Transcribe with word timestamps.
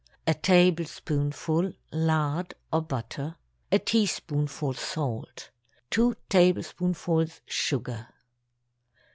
1 0.25 0.37
tablespoonful 0.41 1.73
lard 1.91 2.55
or 2.73 2.81
butter. 2.81 3.35
1 3.69 3.81
teaspoonful 3.81 4.73
salt. 4.73 5.51
2 5.91 6.15
tablespoonfuls 6.27 7.39
sugar. 7.45 8.07